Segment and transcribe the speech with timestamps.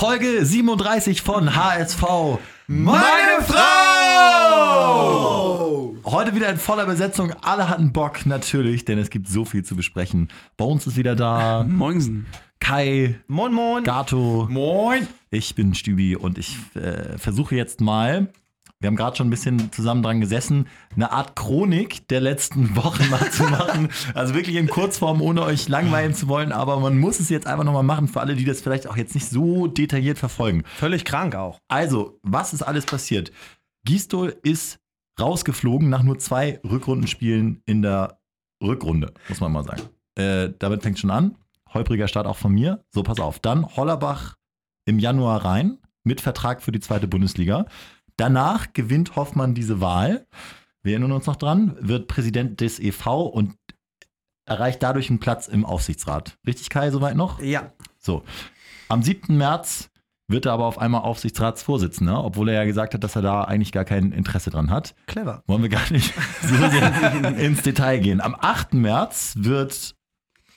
[0.00, 2.02] Folge 37 von HSV.
[2.66, 3.64] Meine Frau!
[6.06, 7.34] Heute wieder in voller Besetzung.
[7.42, 10.28] Alle hatten Bock, natürlich, denn es gibt so viel zu besprechen.
[10.58, 12.24] Uns ist wieder da Moinsen.
[12.60, 13.84] Kai, Moin, moin.
[13.84, 14.48] Gato.
[14.50, 15.06] Moin.
[15.30, 18.28] Ich bin Stübi und ich äh, versuche jetzt mal,
[18.80, 23.08] wir haben gerade schon ein bisschen zusammen dran gesessen, eine Art Chronik der letzten Wochen
[23.10, 23.88] mal zu machen.
[24.14, 27.64] Also wirklich in Kurzform, ohne euch langweilen zu wollen, aber man muss es jetzt einfach
[27.64, 30.62] nochmal machen für alle, die das vielleicht auch jetzt nicht so detailliert verfolgen.
[30.64, 31.58] Völlig krank auch.
[31.68, 33.30] Also, was ist alles passiert?
[33.84, 34.80] Gistol ist
[35.20, 38.20] rausgeflogen nach nur zwei Rückrundenspielen in der
[38.62, 39.82] Rückrunde, muss man mal sagen.
[40.16, 41.36] Äh, damit fängt schon an.
[41.72, 42.84] Holpriger Start auch von mir.
[42.90, 43.38] So, pass auf.
[43.38, 44.36] Dann Hollerbach
[44.86, 47.66] im Januar rein mit Vertrag für die zweite Bundesliga.
[48.20, 50.26] Danach gewinnt Hoffmann diese Wahl.
[50.82, 53.54] Wir erinnern uns noch dran, wird Präsident des EV und
[54.44, 56.36] erreicht dadurch einen Platz im Aufsichtsrat.
[56.46, 57.40] Richtig, Kai, soweit noch?
[57.40, 57.72] Ja.
[57.98, 58.22] So.
[58.88, 59.38] Am 7.
[59.38, 59.88] März
[60.28, 63.72] wird er aber auf einmal Aufsichtsratsvorsitzender, obwohl er ja gesagt hat, dass er da eigentlich
[63.72, 64.94] gar kein Interesse dran hat.
[65.06, 65.42] Clever.
[65.46, 68.20] Wollen wir gar nicht so sehr ins Detail gehen.
[68.20, 68.74] Am 8.
[68.74, 69.94] März wird,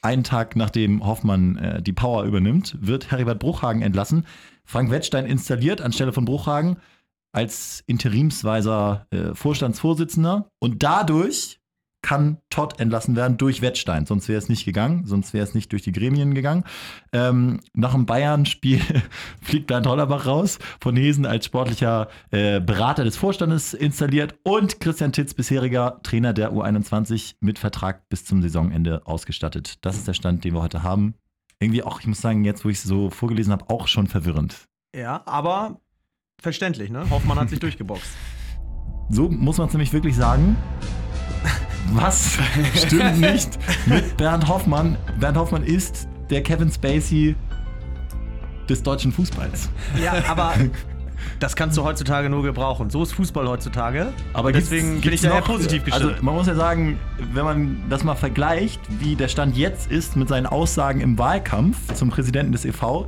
[0.02, 4.26] einen Tag nachdem Hoffmann äh, die Power übernimmt, wird Heribert Bruchhagen entlassen.
[4.66, 6.78] Frank Wettstein installiert anstelle von Bruchhagen
[7.34, 11.60] als interimsweiser äh, Vorstandsvorsitzender und dadurch
[12.04, 14.06] kann Todd entlassen werden durch Wettstein.
[14.06, 16.66] Sonst wäre es nicht gegangen, sonst wäre es nicht durch die Gremien gegangen.
[17.14, 18.82] Ähm, nach dem Bayern-Spiel
[19.42, 25.14] fliegt Bernd Hollerbach raus, von Hesen als sportlicher äh, Berater des Vorstandes installiert und Christian
[25.14, 29.78] Titz, bisheriger Trainer der U21, mit Vertrag bis zum Saisonende ausgestattet.
[29.82, 31.16] Das ist der Stand, den wir heute haben.
[31.60, 34.68] Irgendwie auch, ich muss sagen, jetzt, wo ich es so vorgelesen habe, auch schon verwirrend.
[34.94, 35.80] Ja, aber
[36.44, 37.10] verständlich, ne?
[37.10, 38.04] Hoffmann hat sich durchgeboxt.
[39.10, 40.56] So muss man es nämlich wirklich sagen.
[41.94, 42.38] Was
[42.76, 44.98] stimmt nicht mit Bernd Hoffmann?
[45.20, 47.36] Bernd Hoffmann ist der Kevin Spacey
[48.70, 49.70] des deutschen Fußballs.
[50.02, 50.54] Ja, aber
[51.40, 52.90] das kannst du heutzutage nur gebrauchen.
[52.90, 54.14] So ist Fußball heutzutage.
[54.34, 56.12] Aber deswegen gibt's- bin ich da eher positiv gestimmt.
[56.14, 56.98] Also man muss ja sagen,
[57.34, 61.94] wenn man das mal vergleicht, wie der Stand jetzt ist mit seinen Aussagen im Wahlkampf
[61.94, 63.08] zum Präsidenten des EV,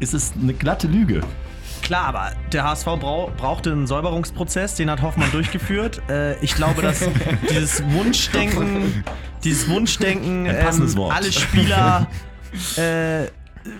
[0.00, 1.20] ist es eine glatte Lüge.
[1.86, 6.02] Klar, aber der HSV brau brauchte einen Säuberungsprozess, den hat Hoffmann durchgeführt.
[6.08, 7.04] Äh, ich glaube, dass
[7.50, 9.04] dieses Wunschdenken,
[9.42, 12.06] dieses Wunschdenken, ähm, alle Spieler
[12.76, 13.26] äh,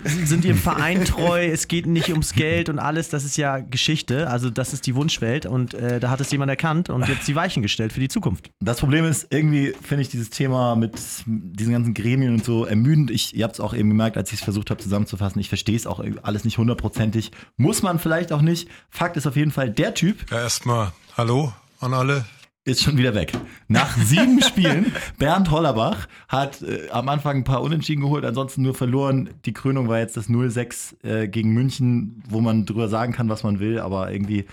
[0.03, 4.29] sind ihrem Verein treu, es geht nicht ums Geld und alles, das ist ja Geschichte.
[4.29, 7.35] Also das ist die Wunschwelt und äh, da hat es jemand erkannt und jetzt die
[7.35, 8.51] Weichen gestellt für die Zukunft.
[8.59, 10.93] Das Problem ist, irgendwie finde ich dieses Thema mit
[11.25, 13.11] diesen ganzen Gremien und so ermüdend.
[13.11, 15.39] Ich, ihr habt es auch eben gemerkt, als ich es versucht habe zusammenzufassen.
[15.39, 17.31] Ich verstehe es auch alles nicht hundertprozentig.
[17.57, 18.69] Muss man vielleicht auch nicht.
[18.89, 22.25] Fakt ist auf jeden Fall, der Typ Ja, erstmal Hallo an alle.
[22.67, 23.31] Ist schon wieder weg.
[23.67, 28.75] Nach sieben Spielen, Bernd Hollerbach hat äh, am Anfang ein paar Unentschieden geholt, ansonsten nur
[28.75, 29.29] verloren.
[29.45, 33.43] Die Krönung war jetzt das 0-6 äh, gegen München, wo man drüber sagen kann, was
[33.43, 34.45] man will, aber irgendwie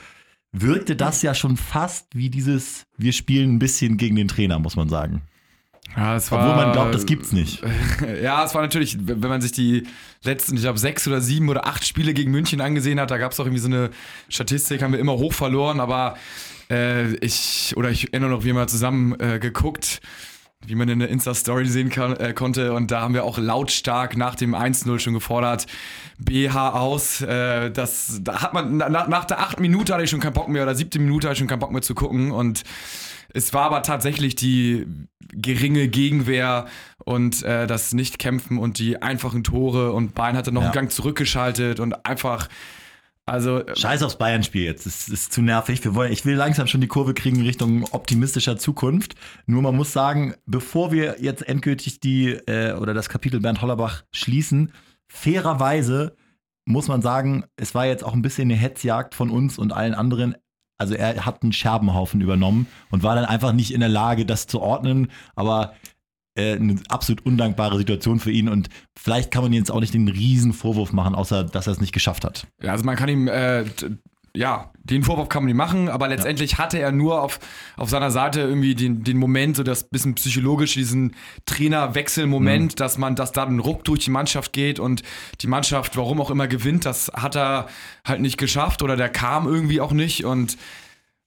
[0.52, 4.76] wirkte das ja schon fast wie dieses, wir spielen ein bisschen gegen den Trainer, muss
[4.76, 5.22] man sagen.
[5.96, 7.62] Ja, es war, Obwohl man glaubt, das gibt's nicht.
[8.22, 9.84] Ja, es war natürlich, wenn man sich die
[10.22, 13.32] letzten, ich glaube, sechs oder sieben oder acht Spiele gegen München angesehen hat, da gab
[13.32, 13.90] es auch irgendwie so eine
[14.28, 16.16] Statistik, haben wir immer hoch verloren, aber
[16.74, 20.00] äh, ich, oder ich erinnere noch, wie wir mal zusammen äh, geguckt,
[20.66, 22.72] wie man in der Insta-Story sehen kann, äh, konnte.
[22.72, 25.66] Und da haben wir auch lautstark nach dem 1-0 schon gefordert,
[26.18, 27.20] BH aus.
[27.20, 30.48] Äh, das, da hat man, na, nach der achten Minute hatte ich schon keinen Bock
[30.48, 32.30] mehr, oder siebte Minute hatte ich schon keinen Bock mehr zu gucken.
[32.30, 32.62] Und
[33.34, 34.86] es war aber tatsächlich die
[35.32, 36.66] geringe Gegenwehr
[37.04, 39.92] und äh, das Nicht-Kämpfen und die einfachen Tore.
[39.92, 40.68] Und Bayern hatte noch Ja.
[40.68, 42.48] einen Gang zurückgeschaltet und einfach,
[43.26, 44.86] also äh, Scheiß aufs Bayern-Spiel jetzt.
[44.86, 45.82] Das ist zu nervig.
[45.84, 49.14] Wir wollen, ich will langsam schon die Kurve kriegen Richtung optimistischer Zukunft.
[49.46, 54.04] Nur man muss sagen, bevor wir jetzt endgültig die äh, oder das Kapitel Bernd Hollerbach
[54.12, 54.72] schließen,
[55.08, 56.16] fairerweise
[56.66, 59.94] muss man sagen, es war jetzt auch ein bisschen eine Hetzjagd von uns und allen
[59.94, 60.34] anderen.
[60.76, 64.46] Also er hat einen Scherbenhaufen übernommen und war dann einfach nicht in der Lage, das
[64.46, 65.10] zu ordnen.
[65.34, 65.74] Aber
[66.36, 69.94] äh, eine absolut undankbare Situation für ihn und vielleicht kann man ihm jetzt auch nicht
[69.94, 72.46] den riesen Vorwurf machen, außer dass er es nicht geschafft hat.
[72.62, 73.64] Ja, also man kann ihm, äh,
[74.36, 77.38] ja, den Vorwurf kann man ihm machen, aber letztendlich hatte er nur auf,
[77.76, 81.14] auf seiner Seite irgendwie den, den Moment, so das bisschen psychologisch, diesen
[81.46, 85.02] Trainerwechselmoment, dass man, dass da ein Ruck durch die Mannschaft geht und
[85.40, 87.66] die Mannschaft, warum auch immer, gewinnt, das hat er
[88.04, 90.56] halt nicht geschafft oder der kam irgendwie auch nicht und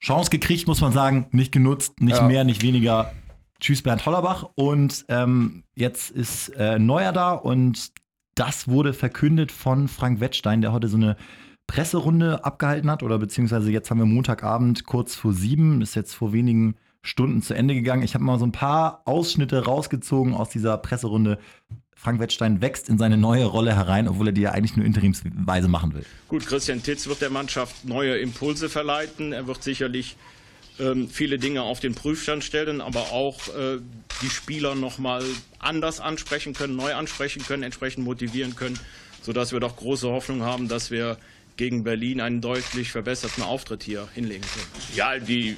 [0.04, 2.28] Chance gekriegt, muss man sagen, nicht genutzt, nicht Ja.
[2.28, 3.14] mehr, nicht weniger.
[3.60, 7.92] Tschüss Bernd Hollerbach und ähm, jetzt ist äh, Neuer da und
[8.36, 11.18] das wurde verkündet von Frank Wettstein, der heute so eine
[11.66, 16.34] Presserunde abgehalten hat oder beziehungsweise jetzt haben wir Montagabend kurz vor sieben, ist jetzt vor
[16.34, 18.04] wenigen Stunden zu Ende gegangen.
[18.04, 21.40] Ich habe mal so ein paar Ausschnitte rausgezogen aus dieser Presserunde
[21.96, 25.68] Frank Wettstein wächst in seine neue Rolle herein, obwohl er die ja eigentlich nur interimsweise
[25.68, 26.06] machen will.
[26.28, 29.34] Gut, Christian Titz wird der Mannschaft neue Impulse verleiten.
[29.34, 30.16] Er wird sicherlich
[30.80, 33.80] ähm, viele Dinge auf den Prüfstand stellen, aber auch äh,
[34.22, 35.24] die Spieler nochmal
[35.60, 38.80] anders ansprechen können, neu ansprechen können, entsprechend motivieren können,
[39.22, 41.18] sodass wir doch große Hoffnung haben, dass wir
[41.56, 44.96] gegen Berlin einen deutlich verbesserten Auftritt hier hinlegen können.
[44.96, 45.56] Ja, die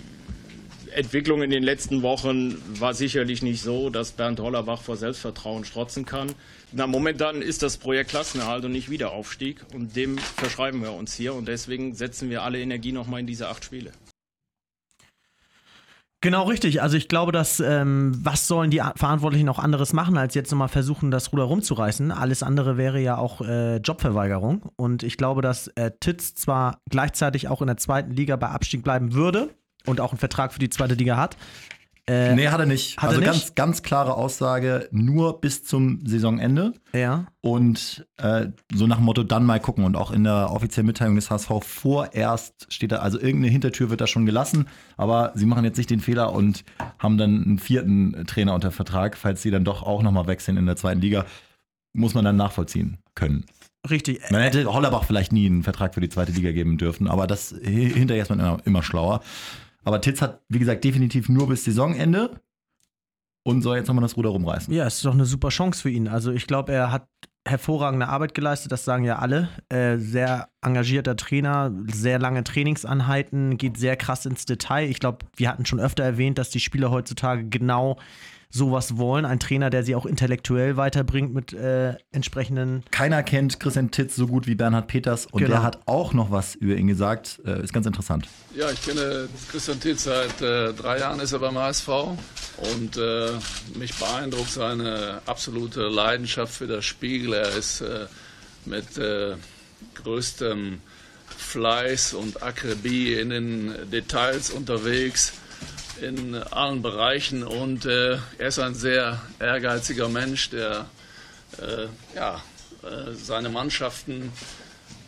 [0.91, 6.05] Entwicklung in den letzten Wochen war sicherlich nicht so, dass Bernd Hollerbach vor Selbstvertrauen strotzen
[6.05, 6.33] kann.
[6.71, 11.33] Na, momentan ist das Projekt Klassenerhalt und nicht Wiederaufstieg und dem verschreiben wir uns hier
[11.33, 13.91] und deswegen setzen wir alle Energie nochmal in diese acht Spiele.
[16.21, 16.81] Genau richtig.
[16.81, 20.67] Also ich glaube, dass ähm, was sollen die Verantwortlichen auch anderes machen, als jetzt nochmal
[20.67, 22.11] versuchen, das Ruder rumzureißen.
[22.11, 24.63] Alles andere wäre ja auch äh, Jobverweigerung.
[24.75, 28.83] Und ich glaube, dass äh, Titz zwar gleichzeitig auch in der zweiten Liga bei Abstieg
[28.83, 29.49] bleiben würde
[29.85, 31.37] und auch einen Vertrag für die zweite Liga hat.
[32.09, 32.97] Äh, nee, hat er nicht.
[32.97, 33.39] Hat also er nicht?
[33.39, 36.73] ganz, ganz klare Aussage, nur bis zum Saisonende.
[36.91, 37.27] Ja.
[37.41, 39.83] Und äh, so nach dem Motto, dann mal gucken.
[39.83, 44.01] Und auch in der offiziellen Mitteilung des HSV vorerst steht da, also irgendeine Hintertür wird
[44.01, 44.67] da schon gelassen.
[44.97, 46.63] Aber sie machen jetzt nicht den Fehler und
[46.97, 50.65] haben dann einen vierten Trainer unter Vertrag, falls sie dann doch auch nochmal wechseln in
[50.65, 51.25] der zweiten Liga.
[51.93, 53.45] Muss man dann nachvollziehen können.
[53.87, 54.19] Richtig.
[54.31, 57.55] Man hätte Hollerbach vielleicht nie einen Vertrag für die zweite Liga geben dürfen, aber das
[57.61, 59.21] hinterher ist man immer, immer schlauer.
[59.89, 62.39] Aber Titz hat, wie gesagt, definitiv nur bis Saisonende
[63.43, 64.71] und soll jetzt nochmal das Ruder rumreißen.
[64.71, 66.07] Ja, es ist doch eine super Chance für ihn.
[66.07, 67.07] Also ich glaube, er hat
[67.43, 69.49] hervorragende Arbeit geleistet, das sagen ja alle.
[69.69, 74.87] Äh, sehr engagierter Trainer, sehr lange Trainingsanheiten, geht sehr krass ins Detail.
[74.87, 77.97] Ich glaube, wir hatten schon öfter erwähnt, dass die Spieler heutzutage genau
[78.51, 79.25] sowas wollen.
[79.25, 82.83] Ein Trainer, der sie auch intellektuell weiterbringt mit äh, entsprechenden.
[82.89, 85.51] Keiner kennt Christian Titz so gut wie Bernhard Peters und Genau.
[85.51, 87.39] der hat auch noch was über ihn gesagt.
[87.45, 88.27] Äh, ist ganz interessant.
[88.55, 93.31] Ja, ich kenne Christian Titz seit äh, drei Jahren ist er beim HSV und äh,
[93.77, 97.33] mich beeindruckt seine absolute Leidenschaft für das Spiel.
[97.33, 98.07] Er ist äh,
[98.65, 99.35] mit äh,
[99.93, 100.81] größtem
[101.37, 105.33] Fleiß und Akribie in den Details unterwegs
[106.01, 110.85] in allen Bereichen und äh, er ist ein sehr ehrgeiziger Mensch, der
[111.57, 112.41] äh, ja,
[112.83, 114.31] äh, seine Mannschaften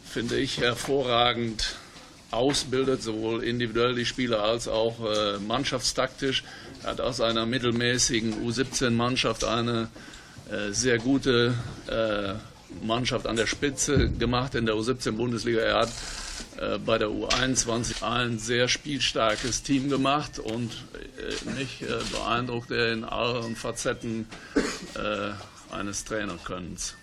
[0.05, 1.75] finde ich hervorragend
[2.31, 6.43] ausbildet, sowohl individuell die Spieler als auch äh, mannschaftstaktisch.
[6.83, 9.89] Er hat aus einer mittelmäßigen U17-Mannschaft eine
[10.49, 11.53] äh, sehr gute
[11.87, 12.33] äh,
[12.85, 15.59] Mannschaft an der Spitze gemacht in der U17-Bundesliga.
[15.59, 15.89] Er hat
[16.61, 20.71] äh, bei der U21 ein sehr spielstarkes Team gemacht und
[21.17, 24.27] äh, mich äh, beeindruckt er in allen Facetten
[24.95, 26.95] äh, eines Trainerkönnens.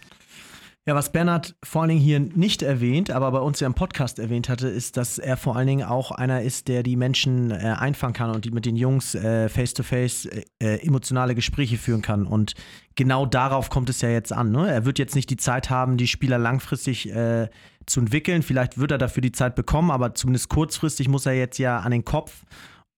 [0.89, 4.19] Ja, was Bernhard vor allen Dingen hier nicht erwähnt, aber bei uns ja im Podcast
[4.19, 7.75] erwähnt hatte, ist, dass er vor allen Dingen auch einer ist, der die Menschen äh,
[7.79, 12.27] einfangen kann und die mit den Jungs äh, face-to-face äh, äh, emotionale Gespräche führen kann.
[12.27, 12.55] Und
[12.95, 14.51] genau darauf kommt es ja jetzt an.
[14.51, 14.67] Ne?
[14.67, 17.51] Er wird jetzt nicht die Zeit haben, die Spieler langfristig äh,
[17.85, 18.43] zu entwickeln.
[18.43, 21.91] Vielleicht wird er dafür die Zeit bekommen, aber zumindest kurzfristig muss er jetzt ja an
[21.91, 22.47] den Kopf.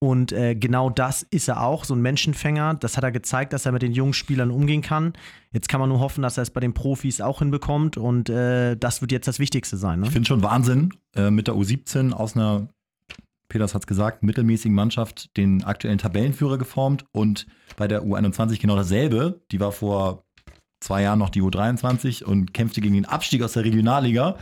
[0.03, 2.73] Und äh, genau das ist er auch, so ein Menschenfänger.
[2.73, 5.13] Das hat er gezeigt, dass er mit den jungen Spielern umgehen kann.
[5.51, 7.97] Jetzt kann man nur hoffen, dass er es bei den Profis auch hinbekommt.
[7.97, 9.99] Und äh, das wird jetzt das Wichtigste sein.
[9.99, 10.07] Ne?
[10.07, 12.67] Ich finde schon Wahnsinn, äh, mit der U17 aus einer,
[13.47, 17.45] Peters hat es gesagt, mittelmäßigen Mannschaft den aktuellen Tabellenführer geformt und
[17.77, 19.43] bei der U21 genau dasselbe.
[19.51, 20.25] Die war vor
[20.79, 24.37] zwei Jahren noch die U23 und kämpfte gegen den Abstieg aus der Regionalliga,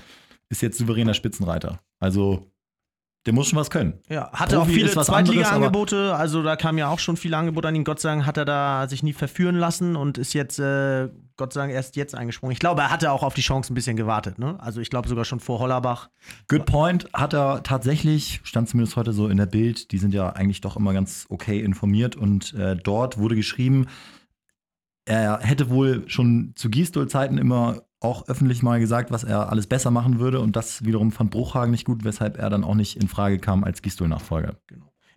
[0.48, 1.82] ist jetzt souveräner Spitzenreiter.
[2.00, 2.50] Also
[3.30, 3.94] der muss schon was können.
[4.10, 7.38] Ja, hatte auch Profi viele was anderes, Zweitliga-Angebote, also da kamen ja auch schon viele
[7.38, 7.84] Angebote an ihn.
[7.84, 11.54] Gott sei Dank hat er da sich nie verführen lassen und ist jetzt, äh, Gott
[11.54, 12.54] sei Dank, erst jetzt eingesprungen.
[12.54, 14.56] Ich glaube, er hatte auch auf die Chance ein bisschen gewartet, ne?
[14.60, 16.10] Also ich glaube sogar schon vor Hollerbach.
[16.48, 20.32] Good Point hat er tatsächlich, stand zumindest heute so in der Bild, die sind ja
[20.32, 23.86] eigentlich doch immer ganz okay informiert und äh, dort wurde geschrieben,
[25.06, 29.92] er hätte wohl schon zu Gistol-Zeiten immer auch öffentlich mal gesagt, was er alles besser
[29.92, 33.08] machen würde und das wiederum fand Bruchhagen nicht gut, weshalb er dann auch nicht in
[33.08, 34.56] Frage kam als Gistol-Nachfolger.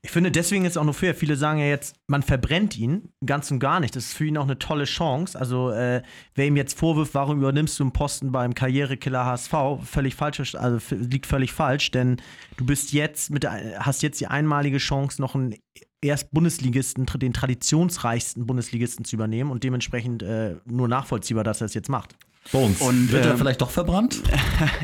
[0.05, 1.15] Ich finde deswegen jetzt auch nur fair.
[1.15, 3.95] Viele sagen ja jetzt, man verbrennt ihn ganz und gar nicht.
[3.95, 5.39] Das ist für ihn auch eine tolle Chance.
[5.39, 6.03] Also, äh,
[6.35, 10.81] wer ihm jetzt vorwirft, warum übernimmst du einen Posten beim Karrierekiller HSV, völlig falsch, also
[10.91, 12.17] liegt völlig falsch, denn
[12.57, 15.55] du bist jetzt mit hast jetzt die einmalige Chance, noch einen
[16.03, 21.75] erst Bundesligisten, den traditionsreichsten Bundesligisten zu übernehmen und dementsprechend äh, nur nachvollziehbar, dass er es
[21.75, 22.17] jetzt macht.
[22.50, 24.22] Bones, Und, wird er ähm, vielleicht doch verbrannt?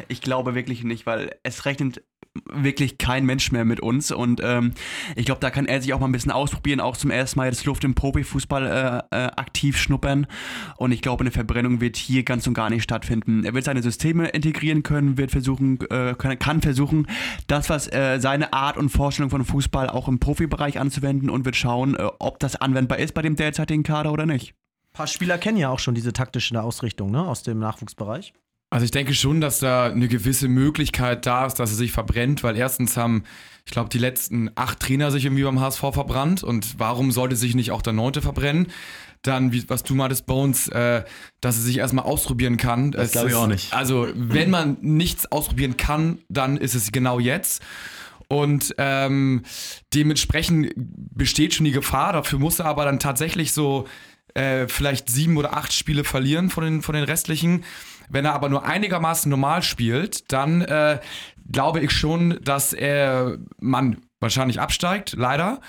[0.08, 2.02] Ich glaube wirklich nicht, weil es rechnet
[2.52, 4.72] wirklich kein Mensch mehr mit uns und ähm,
[5.16, 7.46] ich glaube, da kann er sich auch mal ein bisschen ausprobieren, auch zum ersten Mal
[7.46, 10.26] jetzt Luft im Profifußball äh, äh, aktiv schnuppern
[10.76, 13.44] und ich glaube, eine Verbrennung wird hier ganz und gar nicht stattfinden.
[13.44, 17.06] Er wird seine Systeme integrieren können, wird versuchen, äh, kann, kann versuchen,
[17.46, 21.56] das, was äh, seine Art und Vorstellung von Fußball auch im Profibereich anzuwenden und wird
[21.56, 24.54] schauen, äh, ob das anwendbar ist bei dem derzeitigen Kader oder nicht.
[24.90, 28.32] Ein paar Spieler kennen ja auch schon diese taktische Ausrichtung ne, aus dem Nachwuchsbereich.
[28.70, 32.42] Also ich denke schon, dass da eine gewisse Möglichkeit da ist, dass er sich verbrennt,
[32.42, 33.24] weil erstens haben,
[33.64, 37.54] ich glaube, die letzten acht Trainer sich irgendwie beim HSV verbrannt und warum sollte sich
[37.54, 38.66] nicht auch der neunte verbrennen?
[39.22, 41.02] Dann, wie, was du meintest, Bones, äh,
[41.40, 42.92] dass er sich erstmal ausprobieren kann.
[42.92, 43.72] Das Es glaub ich auch nicht.
[43.72, 47.62] Also, wenn man nichts ausprobieren kann, dann ist es genau jetzt.
[48.28, 49.42] Und ähm,
[49.94, 52.12] dementsprechend besteht schon die Gefahr.
[52.12, 53.86] Dafür muss er aber dann tatsächlich so
[54.38, 57.64] äh, vielleicht sieben oder acht Spiele verlieren von den, von den restlichen.
[58.08, 61.00] Wenn er aber nur einigermaßen normal spielt, dann äh,
[61.50, 65.60] glaube ich schon, dass er man wahrscheinlich absteigt, leider.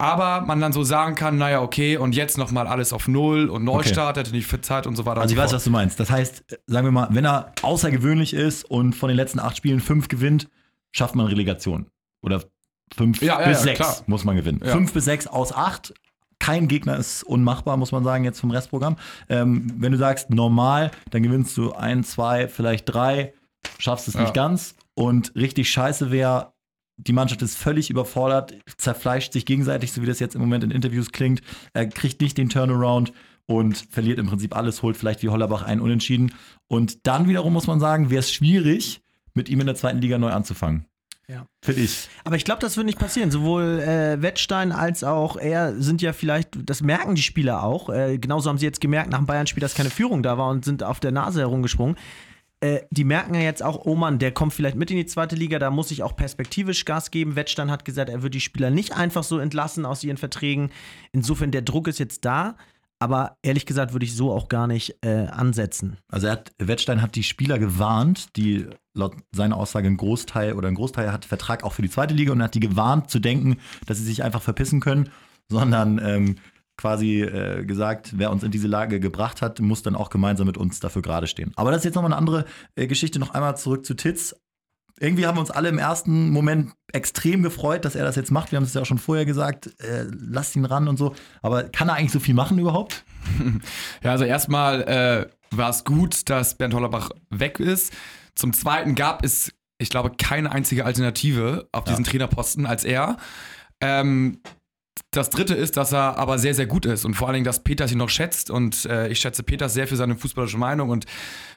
[0.00, 3.64] Aber man dann so sagen kann, naja, okay, und jetzt nochmal alles auf Null und
[3.64, 5.20] Neustart, hätte nicht Zeit und so weiter.
[5.20, 5.98] Also ich so weiß, was du meinst.
[5.98, 9.80] Das heißt, sagen wir mal, wenn er außergewöhnlich ist und von den letzten acht Spielen
[9.80, 10.48] fünf gewinnt,
[10.92, 11.86] schafft man Relegation.
[12.22, 12.44] Oder
[12.96, 13.96] fünf Ja, ja, bis ja, sechs klar.
[14.06, 14.60] muss man gewinnen.
[14.64, 14.70] Ja.
[14.70, 15.92] Fünf bis sechs aus acht.
[16.38, 18.96] Kein Gegner ist unmachbar, muss man sagen, jetzt vom Restprogramm.
[19.28, 23.34] Ähm, wenn du sagst normal, dann gewinnst du ein, zwei, vielleicht drei,
[23.78, 24.22] schaffst es Ja.
[24.22, 24.74] nicht ganz.
[24.94, 26.52] Und richtig scheiße wäre,
[26.96, 30.70] die Mannschaft ist völlig überfordert, zerfleischt sich gegenseitig, so wie das jetzt im Moment in
[30.70, 31.42] Interviews klingt.
[31.72, 33.12] Er kriegt nicht den Turnaround
[33.46, 36.34] und verliert im Prinzip alles, holt vielleicht wie Hollerbach einen Unentschieden.
[36.66, 39.00] Und dann wiederum muss man sagen, wäre es schwierig,
[39.34, 40.86] mit ihm in der zweiten Liga neu anzufangen.
[41.30, 41.46] Ja.
[41.62, 42.08] Finde ich.
[42.24, 43.30] Aber ich glaube, das wird nicht passieren.
[43.30, 47.90] Sowohl äh, Wettstein als auch er sind ja vielleicht, das merken die Spieler auch.
[47.90, 50.64] Äh, genauso haben sie jetzt gemerkt nach dem Bayern-Spiel, dass keine Führung da war und
[50.64, 51.96] sind auf der Nase herumgesprungen.
[52.60, 55.36] Äh, die merken ja jetzt auch, oh Mann, der kommt vielleicht mit in die zweite
[55.36, 57.36] Liga, da muss ich auch perspektivisch Gas geben.
[57.36, 60.70] Wettstein hat gesagt, er wird die Spieler nicht einfach so entlassen aus ihren Verträgen.
[61.12, 62.56] Insofern, der Druck ist jetzt da.
[63.00, 65.98] Aber ehrlich gesagt würde ich so auch gar nicht äh, ansetzen.
[66.08, 68.66] Also hat, Wettstein hat die Spieler gewarnt, die
[68.98, 72.32] laut seiner Aussage ein Großteil oder ein Großteil hat Vertrag auch für die zweite Liga
[72.32, 75.08] und hat die gewarnt zu denken, dass sie sich einfach verpissen können,
[75.48, 76.36] sondern ähm,
[76.78, 80.56] quasi äh, gesagt, wer uns in diese Lage gebracht hat, muss dann auch gemeinsam mit
[80.56, 81.52] uns dafür gerade stehen.
[81.56, 82.44] Aber das ist jetzt nochmal eine andere
[82.76, 83.18] äh, Geschichte.
[83.18, 84.36] Noch einmal zurück zu Titz.
[85.00, 88.50] Irgendwie haben wir uns alle im ersten Moment extrem gefreut, dass er das jetzt macht.
[88.50, 91.14] Wir haben es ja auch schon vorher gesagt, äh, lasst ihn ran und so.
[91.42, 93.04] Aber kann er eigentlich so viel machen überhaupt?
[94.02, 97.92] Ja, also erstmal äh, war es gut, dass Bernd Hollerbach weg ist.
[98.38, 103.16] Zum Zweiten gab es, ich glaube, keine einzige Alternative auf diesen Trainerposten als er.
[103.80, 104.40] Ähm,
[105.10, 107.64] das Dritte ist, dass er aber sehr, sehr gut ist und vor allen Dingen, dass
[107.64, 111.06] Peters ihn noch schätzt und äh, ich schätze Peters sehr für seine fußballische Meinung und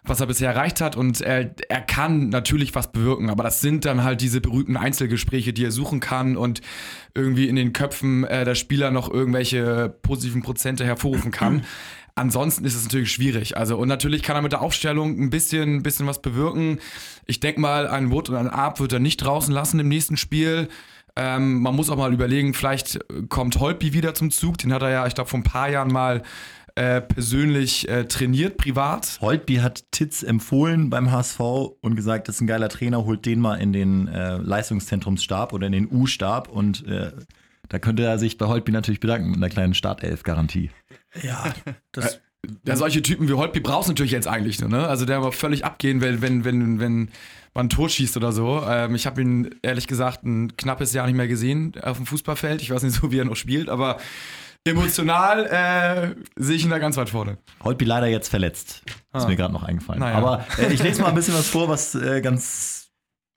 [0.03, 3.85] was er bisher erreicht hat und er, er kann natürlich was bewirken, aber das sind
[3.85, 6.61] dann halt diese berühmten Einzelgespräche, die er suchen kann und
[7.13, 11.63] irgendwie in den Köpfen äh, der Spieler noch irgendwelche positiven Prozente hervorrufen kann.
[12.15, 13.57] Ansonsten ist es natürlich schwierig.
[13.57, 16.79] Also, und natürlich kann er mit der Aufstellung ein bisschen, ein bisschen was bewirken.
[17.25, 20.17] Ich denke mal, einen Wood und einen Arp wird er nicht draußen lassen im nächsten
[20.17, 20.67] Spiel.
[21.15, 22.99] Ähm, man muss auch mal überlegen, vielleicht
[23.29, 24.57] kommt Holtby wieder zum Zug.
[24.57, 26.23] Den hat er ja, ich glaube, vor ein paar Jahren mal
[26.75, 29.19] äh, persönlich äh, trainiert, privat.
[29.19, 31.39] Holtby hat Titz empfohlen beim HSV
[31.81, 35.67] und gesagt, das ist ein geiler Trainer, holt den mal in den äh, Leistungszentrumsstab oder
[35.67, 37.11] in den U-Stab und äh,
[37.71, 40.71] da könnte er sich bei Holtby natürlich bedanken mit einer kleinen Startelf-Garantie.
[41.23, 41.53] Ja,
[41.93, 42.19] das
[42.67, 44.87] Ja, solche Typen wie Holtby brauchst du natürlich jetzt eigentlich nur, ne?
[44.87, 47.09] Also der aber völlig abgehen, wenn, wenn, wenn, wenn
[47.53, 48.63] man ein Tor schießt oder so.
[48.67, 52.61] Ähm, ich habe ihn ehrlich gesagt ein knappes Jahr nicht mehr gesehen auf dem Fußballfeld.
[52.61, 53.97] Ich weiß nicht so, wie er noch spielt, aber
[54.65, 57.37] emotional äh, sehe ich ihn da ganz weit vorne.
[57.63, 58.83] Holtby leider jetzt verletzt.
[58.85, 59.27] Ist Ah.
[59.27, 59.99] mir gerade noch eingefallen.
[59.99, 60.15] Naja.
[60.17, 62.80] Aber äh, ich lese mal ein bisschen was vor, was äh, ganz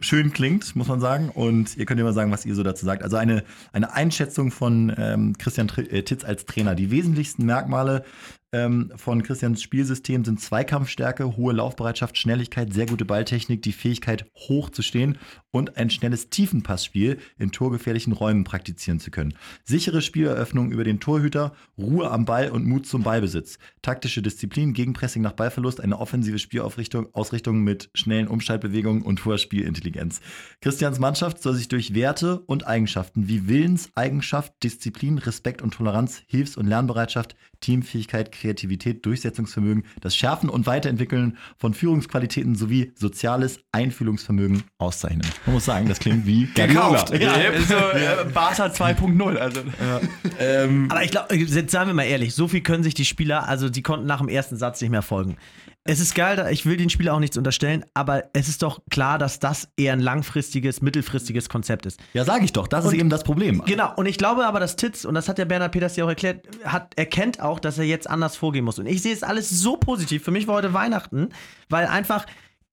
[0.01, 1.31] schön klingt, muss man sagen.
[1.31, 3.03] Und ihr könnt mal sagen, was ihr so dazu sagt.
[3.03, 6.75] Also eine, eine Einschätzung von ähm, Christian äh, Titz als Trainer.
[6.75, 8.05] Die wesentlichsten Merkmale
[8.55, 14.71] ähm, von Christians Spielsystem sind Zweikampfstärke, hohe Laufbereitschaft, Schnelligkeit, sehr gute Balltechnik, die Fähigkeit hoch
[14.71, 15.19] zu stehen
[15.51, 19.35] und ein schnelles Tiefenpassspiel in torgefährlichen Räumen praktizieren zu können.
[19.65, 23.59] Sichere Spieleröffnung über den Torhüter, Ruhe am Ball und Mut zum Ballbesitz.
[23.83, 30.21] Taktische Disziplin, Gegenpressing nach Ballverlust, eine offensive Spielausrichtung Ausrichtung mit schnellen Umschaltbewegungen und hoher Spielintelligenz.
[30.61, 36.57] Christians Mannschaft soll sich durch Werte und Eigenschaften wie Willenseigenschaft, Disziplin, Respekt und Toleranz, Hilfs-
[36.57, 37.35] und Lernbereitschaft,
[37.65, 45.27] Teamfähigkeit, Kreativität, Durchsetzungsvermögen, das Schärfen und Weiterentwickeln von Führungsqualitäten sowie soziales Einfühlungsvermögen auszeichnen.
[45.47, 47.09] Man muss sagen, das klingt wie Gekauft.
[47.09, 47.43] Guardiola.
[47.43, 47.51] Ja.
[47.51, 49.37] Also, äh, Barca 2.0.
[49.37, 49.61] Also,
[50.39, 53.49] Ähm, Aber ich glaube, jetzt sagen wir mal ehrlich, so viel können sich die Spieler,
[53.49, 55.37] also die konnten nach dem ersten Satz nicht mehr folgen.
[55.87, 59.19] Es ist geil, ich will den Spieler auch nichts unterstellen, aber es ist doch klar,
[59.19, 62.01] dass das eher ein langfristiges, mittelfristiges Konzept ist.
[62.15, 63.63] ja, sage ich doch, das ist Und- eben das Problem.
[63.67, 66.09] Genau, und ich glaube aber, dass Titz, und das hat der Bernhard Peters ja auch
[66.09, 68.79] erklärt, hat, erkennt auch, dass er jetzt anders vorgehen muss.
[68.79, 70.25] Und ich sehe es alles so positiv.
[70.25, 71.29] Für mich war heute Weihnachten,
[71.69, 72.25] weil einfach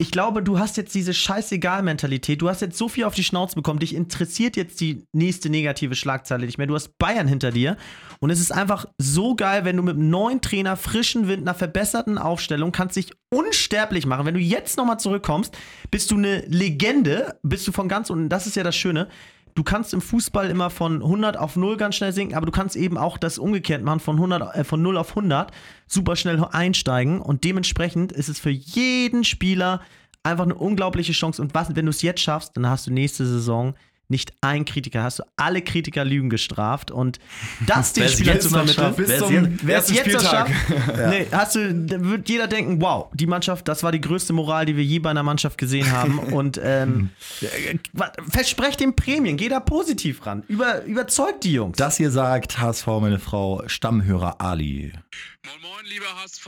[0.01, 2.41] ich glaube, du hast jetzt diese Scheißegal-Mentalität.
[2.41, 3.77] Du hast jetzt so viel auf die Schnauze bekommen.
[3.77, 6.65] Dich interessiert jetzt die nächste negative Schlagzeile nicht mehr.
[6.65, 7.77] Du hast Bayern hinter dir.
[8.20, 11.53] Und es ist einfach so geil, wenn du mit einem neuen Trainer, frischen Wind, einer
[11.53, 14.25] verbesserten Aufstellung, kannst dich unsterblich machen.
[14.25, 15.55] Wenn du jetzt nochmal zurückkommst,
[15.91, 17.39] bist du eine Legende.
[17.43, 18.27] Bist du von ganz unten.
[18.27, 19.08] Das ist ja das Schöne
[19.55, 22.75] du kannst im Fußball immer von 100 auf 0 ganz schnell sinken, aber du kannst
[22.75, 25.51] eben auch das umgekehrt machen, von, 100, äh, von 0 auf 100
[25.88, 27.22] super schnell einsteigen.
[27.22, 29.81] Und dementsprechend ist es für jeden Spieler
[30.24, 31.41] einfach eine unglaubliche Chance.
[31.41, 33.74] Und was, wenn du es jetzt schaffst, dann hast du nächste Saison
[34.12, 37.18] nicht ein Kritiker, hast du alle Kritiker Lügen gestraft und
[37.65, 40.30] das den Spielern zu vermitteln, bis wer es zum jetzt, wer es ersten jetzt noch
[40.30, 40.50] Spieltag.
[40.50, 44.34] schafft, nee, hast du, da wird jeder denken, wow, die Mannschaft, das war die größte
[44.34, 47.10] Moral, die wir je bei einer Mannschaft gesehen haben und ähm,
[47.41, 47.77] äh,
[48.30, 51.77] versprecht dem Prämien, geh da positiv ran, Über, überzeugt die Jungs.
[51.77, 54.94] Das hier sagt HSV, meine Frau, Stammhörer Ali.
[55.44, 56.48] Moin Moin, lieber HSV,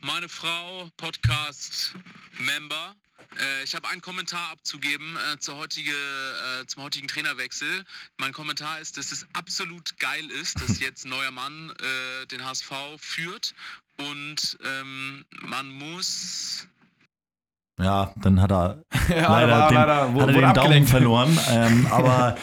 [0.00, 2.94] meine Frau, Podcast-Member.
[3.38, 7.84] Äh, ich habe einen Kommentar abzugeben äh, zur heutige, äh, zum heutigen Trainerwechsel.
[8.18, 12.44] Mein Kommentar ist, dass es absolut geil ist, dass jetzt ein neuer Mann äh, den
[12.44, 13.54] HSV führt
[13.98, 16.66] und ähm, man muss
[17.80, 20.90] Ja, dann hat er Ja, leider war den, leider- hat er den Daumen abgelenkt.
[20.90, 21.38] verloren.
[21.48, 22.36] Ähm, aber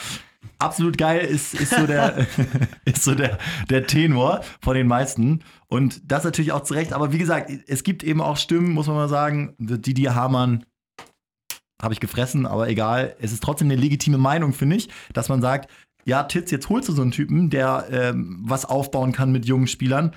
[0.59, 2.27] absolut geil ist, ist so, der,
[2.85, 3.37] ist so der,
[3.69, 5.43] der Tenor von den meisten.
[5.67, 6.93] Und das natürlich auch zu Recht.
[6.93, 10.65] Aber wie gesagt, es gibt eben auch Stimmen, muss man mal sagen, die die Hamann
[11.81, 13.15] habe ich gefressen, aber egal.
[13.19, 15.69] Es ist trotzdem eine legitime Meinung, finde ich, dass man sagt,
[16.05, 19.67] ja, Titz, jetzt holst du so einen Typen, der ähm, was aufbauen kann mit jungen
[19.67, 20.13] Spielern,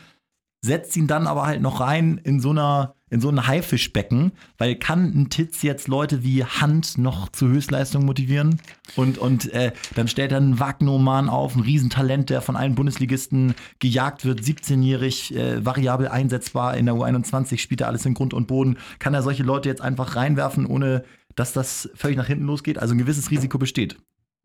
[0.65, 4.75] setzt ihn dann aber halt noch rein in so einer in so ein Haifischbecken, weil
[4.75, 8.61] kann ein Titz jetzt Leute wie Hand noch zu Höchstleistung motivieren
[8.97, 13.55] und und äh, dann stellt er einen Wagnoman auf, ein Riesentalent, der von allen Bundesligisten
[13.79, 18.49] gejagt wird, 17-jährig, äh, variabel einsetzbar in der U21 spielt er alles in Grund und
[18.49, 21.05] Boden, kann er solche Leute jetzt einfach reinwerfen, ohne
[21.35, 22.79] dass das völlig nach hinten losgeht?
[22.79, 23.97] Also ein gewisses Risiko besteht.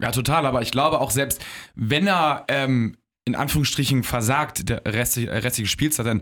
[0.02, 1.42] Ja, total, aber ich glaube auch selbst,
[1.76, 6.22] wenn er ähm, in Anführungsstrichen versagt, der restliche, restliche Spielzeit, dann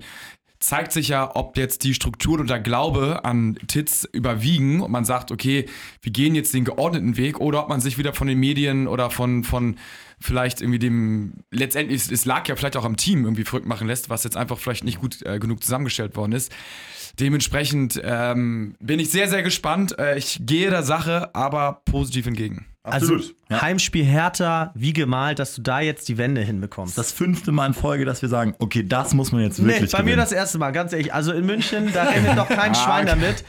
[0.59, 5.05] zeigt sich ja, ob jetzt die Struktur und der Glaube an Titz überwiegen und man
[5.05, 5.67] sagt, okay,
[6.01, 9.11] wir gehen jetzt den geordneten Weg oder ob man sich wieder von den Medien oder
[9.11, 9.77] von, von
[10.19, 13.87] vielleicht irgendwie dem, letztendlich, es- es lag ja vielleicht auch am Team irgendwie verrückt machen
[13.87, 16.51] lässt, was jetzt einfach vielleicht nicht gut äh, genug zusammengestellt worden ist.
[17.19, 19.97] Dementsprechend ähm, bin ich sehr, sehr gespannt.
[19.97, 22.65] Äh, ich gehe der Sache aber positiv entgegen.
[22.83, 23.17] Also
[23.49, 23.61] Ja.
[23.61, 26.97] Heimspiel härter, wie gemalt, dass du da jetzt die Wende hinbekommst.
[26.97, 29.91] Das fünfte Mal in Folge, dass wir sagen, okay, das muss man jetzt Nee, wirklich
[29.91, 30.19] bei mir gewinnen.
[30.19, 31.13] das erste Mal, ganz ehrlich.
[31.13, 33.43] Also in München, da rennt noch kein Schwein damit.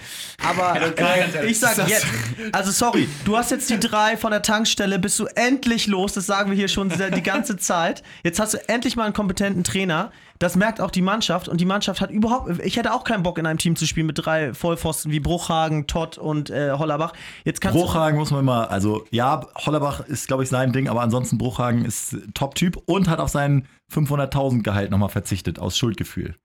[0.45, 2.07] Aber äh, ich sag jetzt,
[2.51, 6.27] also sorry, du hast jetzt die drei von der Tankstelle, bist du endlich los, das
[6.27, 8.03] sagen wir hier schon die ganze Zeit.
[8.25, 10.11] Jetzt hast du endlich mal einen kompetenten Trainer.
[10.39, 13.39] Das merkt auch die Mannschaft und die Mannschaft hat überhaupt, ich hätte auch keinen Bock
[13.39, 17.13] in einem Team zu spielen mit drei Vollpfosten wie Bruchhagen, Todd und äh, Hollerbach.
[17.45, 21.01] Jetzt kannst Bruchhagen muss man mal, also ja, Hollerbach ist, glaube ich, sein Ding, aber
[21.03, 26.37] ansonsten Bruchhagen ist Top-Typ und hat auf seinen 500.000 Gehalt nochmal verzichtet, aus Schuldgefühl.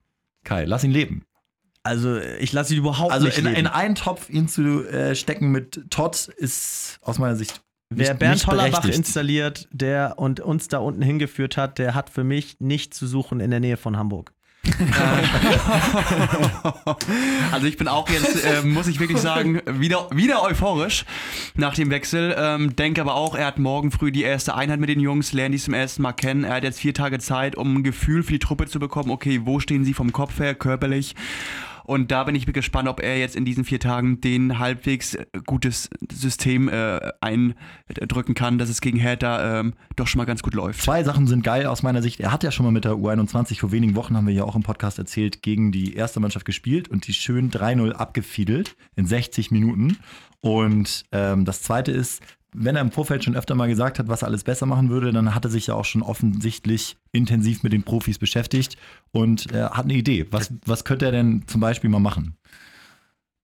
[0.44, 1.24] Kai, lass ihn leben.
[1.84, 3.58] also ich lasse ihn überhaupt Also nicht in, leben.
[3.58, 8.48] in einen Topf ihn zu äh, stecken mit Todd ist aus meiner Sicht Wer Bernd
[8.48, 13.08] Hollerbach installiert, der und uns da unten hingeführt hat, der hat für mich nicht zu
[13.08, 14.34] suchen in der Nähe von Hamburg.
[17.52, 21.06] Also ich bin auch jetzt, äh, muss ich wirklich sagen, wieder, wieder euphorisch
[21.56, 22.36] nach dem Wechsel.
[22.38, 25.52] Ähm, denke aber auch, er hat morgen früh die erste Einheit mit den Jungs, lernen
[25.52, 26.44] die zum ersten Mal kennen.
[26.46, 29.12] Er hat jetzt vier Tage Zeit, um ein Gefühl für die Truppe zu bekommen.
[29.12, 31.16] Okay, wo stehen sie vom Kopf her, körperlich?
[31.86, 35.26] Und da bin ich gespannt, ob er jetzt in diesen vier Tagen den halbwegs äh,
[35.46, 40.54] gutes System äh, eindrücken kann, dass es gegen Hertha ähm, doch schon mal ganz gut
[40.54, 40.82] läuft.
[40.82, 42.20] Zwei Sachen sind geil aus meiner Sicht.
[42.20, 44.56] Er hat ja schon mal mit der U21 vor wenigen Wochen, haben wir ja auch
[44.56, 49.52] im Podcast erzählt, gegen die erste Mannschaft gespielt und die schön 3-0 abgefiedelt in 60
[49.52, 49.98] Minuten.
[50.42, 52.22] Und ähm, das zweite ist,
[52.54, 55.12] wenn er im Vorfeld schon öfter mal gesagt hat, was er alles besser machen würde,
[55.12, 58.78] dann hat er sich ja auch schon offensichtlich intensiv mit den Profis beschäftigt
[59.12, 60.28] und äh, hat eine Idee.
[60.32, 62.38] Was, was könnte er denn zum Beispiel mal machen?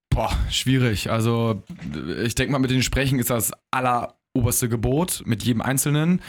[0.10, 1.12] Boah, schwierig.
[1.12, 1.64] Also,
[2.24, 6.22] ich denke mal, mit den Sprechen ist das alleroberste Gebot, mit jedem Einzelnen.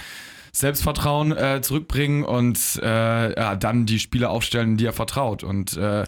[0.52, 6.04] Selbstvertrauen äh, zurückbringen und äh, ja, dann die Spieler aufstellen, die er vertraut und äh,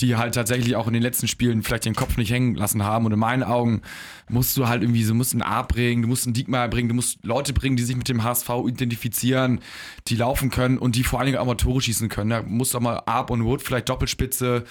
[0.00, 3.06] die halt tatsächlich auch in den letzten Spielen vielleicht den Kopf nicht hängen lassen haben.
[3.06, 3.80] Und in meinen Augen
[4.28, 6.94] musst du halt irgendwie so, musst einen A bringen, du musst einen Diekmeyer bringen, du
[6.94, 9.60] musst Leute bringen, die sich mit dem HSV identifizieren,
[10.08, 12.30] die laufen können und die vor allen Dingen auch mal Tore schießen können.
[12.30, 14.64] Da musst du auch mal Arp und Wood, vielleicht Doppelspitze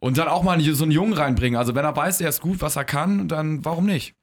[0.00, 1.56] und dann auch mal so einen Jungen reinbringen.
[1.56, 4.16] Also wenn er weiß, er ist gut, was er kann, dann warum nicht?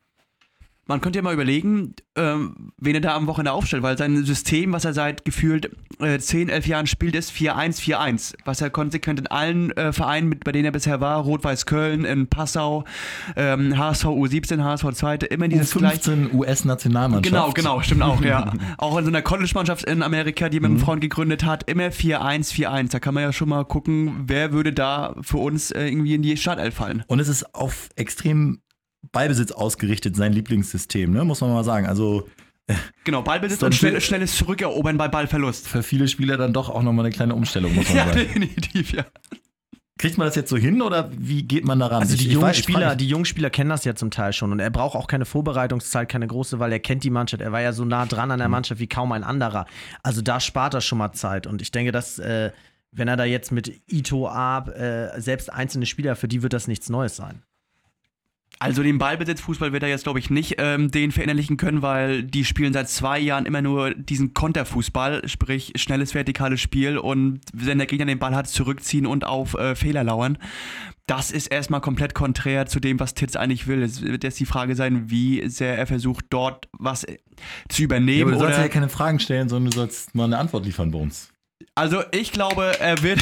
[0.89, 4.73] Man könnte ja mal überlegen, ähm, wen er da am Wochenende aufstellt, weil sein System,
[4.73, 9.28] was er seit gefühlt äh, 10, 11 Jahren spielt, ist 4-1-4-1, was er konsequent in
[9.28, 12.86] allen äh, Vereinen, mit, bei denen er bisher war, Rot-Weiß Köln, in Passau,
[13.36, 16.12] ähm, HSV U17, HSV 2, immer dieses gleiche.
[16.12, 17.36] U15 US-Nationalmannschaft.
[17.36, 18.52] Genau, genau, stimmt auch, ja.
[18.80, 22.89] auch in so einer College-Mannschaft in Amerika, die mit einem Freund gegründet hat, immer 4-1-4-1.
[22.89, 26.23] Da kann man ja schon mal gucken, wer würde da für uns äh, irgendwie in
[26.23, 27.04] die Startelf fallen.
[27.06, 28.62] Und es ist auf extrem
[29.12, 31.23] Ballbesitz ausgerichtet, sein Lieblingssystem, ne?
[31.23, 31.88] muss man mal sagen.
[31.88, 32.27] Also
[33.03, 35.67] Genau, Ballbesitz und schnell, schnelles Zurückerobern bei Ballverlust.
[35.67, 38.19] für viele Spieler dann doch auch nochmal eine kleine Umstellung, muss man Ja, sagen.
[38.19, 39.05] definitiv, ja.
[39.97, 42.01] Kriegt man das jetzt so hin oder wie geht man daran?
[42.01, 44.51] Also die ich jungen, weiß- Spieler, die jungen Spieler kennen das ja zum Teil schon
[44.51, 47.41] und er braucht auch keine Vorbereitungszeit, keine große, weil er kennt die Mannschaft.
[47.41, 49.65] Er war ja so nah dran an der Mannschaft wie kaum ein anderer.
[50.03, 52.51] Also da spart er schon mal Zeit und ich denke, dass äh,
[52.91, 56.67] wenn er da jetzt mit Ito Ab, äh, selbst einzelne Spieler, für die wird das
[56.67, 57.41] nichts Neues sein.
[58.61, 62.43] Also den Ballbesitzfußball wird er jetzt, glaube ich, nicht ähm, den verinnerlichen können, weil die
[62.43, 67.87] spielen seit zwei Jahren immer nur diesen Konterfußball, sprich schnelles vertikales Spiel und wenn der
[67.87, 70.37] Gegner den Ball hat, zurückziehen und auf äh, Fehler lauern.
[71.07, 73.81] Das ist erstmal komplett konträr zu dem, was Titz eigentlich will.
[73.81, 77.17] Es wird jetzt die Frage sein, wie sehr er versucht, dort was äh,
[77.69, 78.23] zu Ja, übernehmen.
[78.23, 80.99] aber du sollst ja keine Fragen stellen, sondern du sollst mal eine Antwort liefern bei
[80.99, 81.31] uns.
[81.75, 83.19] Also ich glaube, er wird,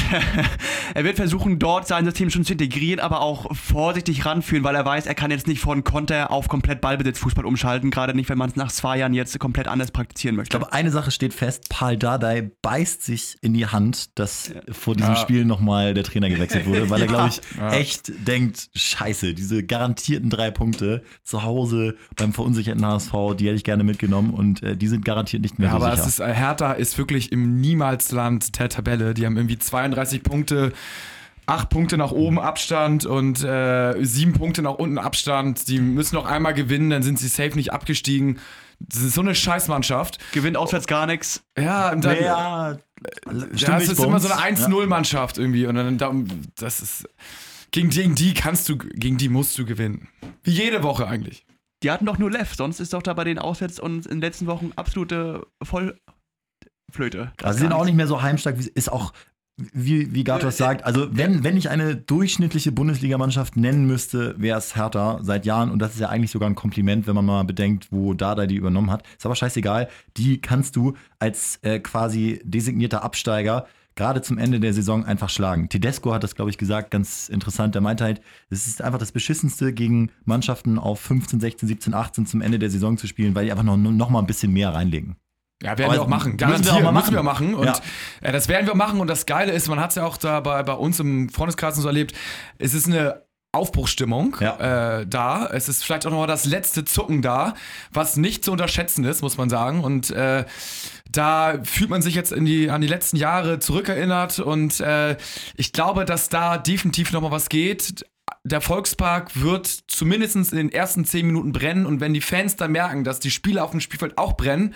[0.94, 4.84] er wird versuchen, dort sein System schon zu integrieren, aber auch vorsichtig ranführen, weil er
[4.84, 8.50] weiß, er kann jetzt nicht von Konter auf komplett Ballbesitzfußball umschalten, gerade nicht, wenn man
[8.50, 10.56] es nach zwei Jahren jetzt komplett anders praktizieren möchte.
[10.56, 14.94] Ich glaube, eine Sache steht fest, Paul Dardai beißt sich in die Hand, dass vor
[14.94, 15.16] diesem Ja.
[15.20, 17.12] Spiel nochmal der Trainer gewechselt wurde, weil er, Ja.
[17.12, 17.72] glaube ich, Ja.
[17.72, 23.64] echt denkt, scheiße, diese garantierten drei Punkte zu Hause beim verunsicherten HSV, die hätte ich
[23.64, 26.06] gerne mitgenommen und äh, die sind garantiert nicht mehr Ja, so aber sicher.
[26.06, 29.14] es ist, äh, Hertha ist wirklich im Niemalsland der Tabelle.
[29.14, 30.72] Die haben irgendwie 32 Punkte,
[31.46, 35.68] 8 Punkte nach oben Abstand und äh, 7 Punkte nach unten Abstand.
[35.68, 38.38] Die müssen noch einmal gewinnen, dann sind sie safe nicht abgestiegen.
[38.80, 40.18] Das ist so eine Scheißmannschaft.
[40.32, 41.42] Gewinnt auswärts gar nichts.
[41.58, 42.78] Ja, und dann, ja, ja,
[43.52, 45.66] es nicht ist immer so eine 1-0-Mannschaft irgendwie.
[45.66, 46.14] Und dann, da-
[46.56, 47.08] das ist.
[47.70, 50.08] Gegen, gegen die kannst du, gegen die musst du gewinnen.
[50.42, 51.44] Wie jede Woche eigentlich.
[51.82, 54.20] Die hatten doch nur Lev, sonst ist doch da bei den Auswärts und in den
[54.20, 55.46] letzten Wochen absolute
[56.90, 57.32] Vollflöte.
[57.42, 59.12] Also sie sind auch nicht mehr so heimstark, wie ist auch,
[59.56, 64.76] wie, wie Gatos sagt, also wenn, wenn ich eine durchschnittliche Bundesligamannschaft nennen müsste, wäre es
[64.76, 67.88] Hertha seit Jahren und das ist ja eigentlich sogar ein Kompliment, wenn man mal bedenkt,
[67.90, 69.04] wo Dada die übernommen hat.
[69.16, 74.72] Ist aber scheißegal, die kannst du als äh, quasi designierter Absteiger gerade zum Ende der
[74.72, 75.68] Saison einfach schlagen.
[75.68, 77.74] Tedesco hat das, glaube ich, gesagt, ganz interessant.
[77.74, 82.26] Der meinte halt, es ist einfach das Beschissenste, gegen Mannschaften auf 15, 16, 17, 18
[82.26, 84.72] zum Ende der Saison zu spielen, weil die einfach noch, noch mal ein bisschen mehr
[84.72, 85.16] reinlegen.
[85.62, 86.32] Ja, werden Aber wir auch machen.
[86.36, 87.52] müssen wir auch mal müssen wir machen.
[87.52, 87.54] machen.
[87.56, 87.80] Und Ja.
[88.20, 89.00] äh, das werden wir machen.
[89.00, 91.76] Und das Geile ist, man hat es ja auch da bei, bei uns im Freundeskreis
[91.76, 92.14] und so erlebt,
[92.58, 94.98] es ist eine Aufbruchsstimmung Ja.
[95.00, 95.46] äh, da.
[95.46, 97.54] Es ist vielleicht auch noch mal das letzte Zucken da,
[97.92, 99.82] was nicht zu unterschätzen ist, muss man sagen.
[99.82, 100.44] Und äh,
[101.10, 104.38] da fühlt man sich jetzt in die, an die letzten Jahre zurückerinnert.
[104.38, 105.16] Und äh,
[105.56, 108.04] ich glaube, dass da definitiv noch mal was geht.
[108.44, 111.84] Der Volkspark wird zumindest in den ersten zehn Minuten brennen.
[111.86, 114.74] Und wenn die Fans dann merken, dass die Spieler auf dem Spielfeld auch brennen,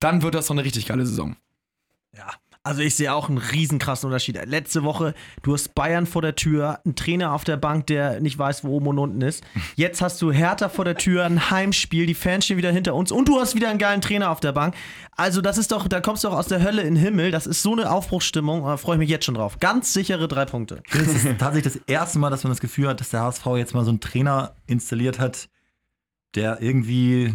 [0.00, 1.36] dann wird das so eine richtig geile Saison.
[2.16, 2.30] Ja.
[2.64, 4.38] Also ich sehe auch einen riesen krassen Unterschied.
[4.44, 8.38] Letzte Woche, du hast Bayern vor der Tür, einen Trainer auf der Bank, der nicht
[8.38, 9.42] weiß, wo oben und unten ist.
[9.76, 13.10] Jetzt hast du Hertha vor der Tür, ein Heimspiel, die Fans stehen wieder hinter uns
[13.10, 14.74] und du hast wieder einen geilen Trainer auf der Bank.
[15.16, 17.30] Also das ist doch, da kommst du doch aus der Hölle in den Himmel.
[17.30, 19.58] Das ist so eine Aufbruchsstimmung, da freue ich mich jetzt schon drauf.
[19.60, 20.82] Ganz sichere drei Punkte.
[20.92, 23.72] Das ist tatsächlich das erste Mal, dass man das Gefühl hat, dass der HSV jetzt
[23.74, 25.48] mal so einen Trainer installiert hat,
[26.34, 27.34] der irgendwie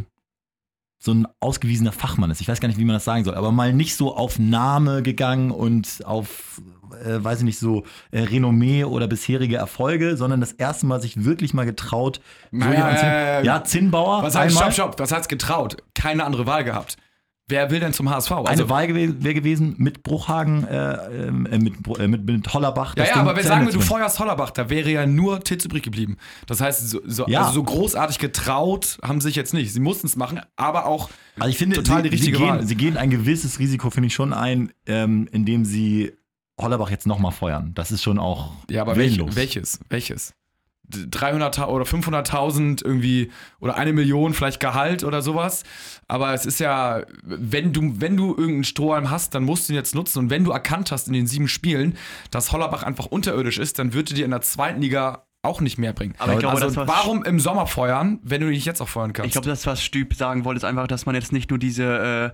[1.03, 2.39] so ein ausgewiesener Fachmann ist.
[2.39, 5.03] Ich weiß gar nicht, wie man das sagen soll, aber mal nicht so auf Name
[5.03, 6.61] gegangen und auf,
[7.03, 11.25] äh, weiß ich nicht, so äh, Renommee oder bisherige Erfolge, sondern das erste Mal sich
[11.25, 12.21] wirklich mal getraut.
[12.53, 14.23] So Naja, Zinn- äh, ja, Zinnbauer.
[14.23, 14.71] Was heißt, einmal.
[14.71, 15.75] stopp, stopp, was heißt getraut?
[15.93, 16.95] Keine andere Wahl gehabt.
[17.53, 18.31] Wer will denn zum HSV?
[18.31, 20.93] Eine Also, Wahl gew wäre gewesen mit Bruchhagen, äh,
[21.27, 22.95] äh, mit, äh, mit, mit Hollerbach.
[22.97, 25.63] ja, ja, aber wenn zu sagen wir, du feuerst Hollerbach, da wäre ja nur Titz
[25.65, 26.17] übrig geblieben.
[26.47, 27.41] Das heißt, so, so, Ja.
[27.41, 29.71] also so großartig getraut haben sie sich jetzt nicht.
[29.71, 32.49] Sie mussten es machen, aber auch Also ich finde, total sie, die richtige sie, gehen,
[32.53, 32.65] Wahl.
[32.65, 36.11] sie gehen ein gewisses Risiko, finde ich, schon ein, ähm, indem sie
[36.59, 37.71] Hollerbach jetzt nochmal feuern.
[37.75, 39.79] Das ist schon auch Ja, aber welch, welches?
[39.89, 40.33] Welches?
[40.89, 45.63] 300 oder 500.000 irgendwie oder eine Million vielleicht Gehalt oder sowas.
[46.07, 49.77] Aber es ist ja, wenn du, wenn du irgendeinen Strohhalm hast, dann musst du ihn
[49.77, 50.19] jetzt nutzen.
[50.19, 51.97] Und wenn du erkannt hast in den sieben Spielen,
[52.31, 55.77] dass Hollerbach einfach unterirdisch ist, dann wird er dir in der zweiten Liga auch nicht
[55.77, 56.15] mehr bringen.
[56.19, 59.11] Aber ich glaube, also das, warum im Sommer feuern, wenn du dich jetzt auch feuern
[59.11, 59.27] kannst?
[59.27, 62.33] Ich glaube, das, was Stüb sagen wollte, ist einfach, dass man jetzt nicht nur diese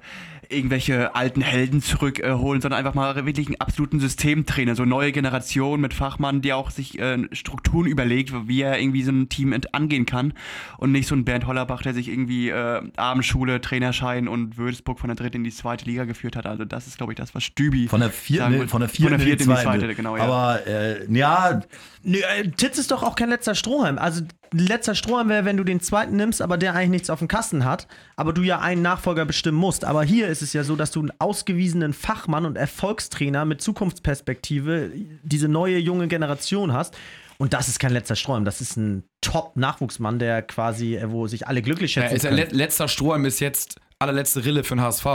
[0.49, 5.93] irgendwelche alten Helden zurückholen, sondern einfach mal wirklich einen absoluten Systemtrainer, so neue Generation mit
[5.93, 10.33] Fachmann, der auch sich äh, Strukturen überlegt, wie er irgendwie so ein Team angehen kann
[10.77, 15.09] und nicht so ein Bernd Hollerbach, der sich irgendwie äh, Abendschule, Trainerschein und Würzburg von
[15.09, 16.45] der dritten in die zweite Liga geführt hat.
[16.45, 19.11] Also das ist, glaube ich, das, was Stübi Von der vierten, sagen von der vierten,
[19.11, 19.95] von der vierten in die zweite.
[19.95, 20.23] genau, ja.
[20.23, 21.61] Aber äh, ja,
[22.03, 23.97] Nö, äh, Titz ist doch auch kein letzter Strohhalm.
[23.97, 27.27] Also letzter Strohhalm wäre, wenn du den zweiten nimmst, aber der eigentlich nichts auf dem
[27.27, 29.85] Kasten hat, aber du ja einen Nachfolger bestimmen musst.
[29.85, 34.91] Aber hier ist es ja so, dass du einen ausgewiesenen Fachmann und Erfolgstrainer mit Zukunftsperspektive,
[35.23, 36.95] diese neue junge Generation hast.
[37.37, 41.47] Und das ist kein letzter Strohhalm, das ist ein Top-Nachwuchsmann, der quasi, äh, wo sich
[41.47, 42.15] alle glücklich Ja, schätzen.
[42.15, 45.05] ist der letzter Strohhalm ist jetzt allerletzte Rille für den HSV.